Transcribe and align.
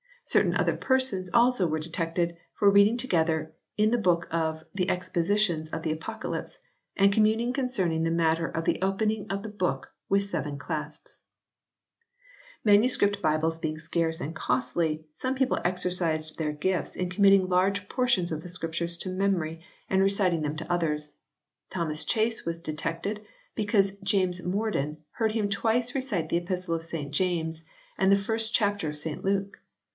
Certain 0.23 0.55
other 0.55 0.75
persons 0.77 1.29
also 1.33 1.67
were 1.67 1.77
detected 1.79 2.37
for 2.53 2.71
"read 2.71 2.87
ing 2.87 2.97
together 2.97 3.53
in 3.77 3.91
the 3.91 3.97
book 3.97 4.27
of 4.31 4.63
the 4.73 4.89
Expositions 4.89 5.69
of 5.69 5.83
the 5.83 5.91
Apocalypse, 5.91 6.57
and 6.95 7.11
communing 7.13 7.51
concerning 7.53 8.03
the 8.03 8.09
matter 8.09 8.47
of 8.47 8.63
the 8.63 8.81
opening 8.81 9.27
of 9.29 9.43
the 9.43 9.49
book 9.49 9.89
with 10.09 10.23
seven 10.23 10.57
clasps/ 10.57 11.21
Manuscript 12.63 13.21
Bibles 13.21 13.59
being 13.59 13.77
scarce 13.77 14.21
and 14.21 14.33
costly, 14.35 15.05
some 15.11 15.35
people 15.35 15.59
exercised 15.65 16.37
their 16.37 16.53
gifts 16.53 16.95
in 16.95 17.09
committing 17.09 17.47
large 17.49 17.87
portions 17.89 18.31
of 18.31 18.41
the 18.41 18.49
Scriptures 18.49 18.97
to 18.97 19.09
memory 19.09 19.61
and 19.89 20.01
reciting 20.01 20.41
them 20.41 20.55
to 20.55 20.71
others. 20.71 21.13
Thomas 21.69 22.05
Chase 22.05 22.45
was 22.45 22.59
detected 22.59 23.23
because 23.53 23.91
James 24.01 24.41
Morden 24.41 25.03
"heard 25.11 25.33
him 25.33 25.49
twice 25.49 25.93
recite 25.93 26.29
the 26.29 26.37
Epistle 26.37 26.75
of 26.75 26.85
St 26.85 27.11
James 27.11 27.63
and 27.99 28.11
the 28.11 28.15
first 28.15 28.53
chapter 28.55 28.89
of 28.89 28.97
St 28.97 29.23
Luke." 29.23 29.57